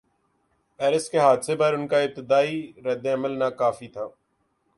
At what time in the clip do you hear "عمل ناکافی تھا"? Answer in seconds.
3.05-4.05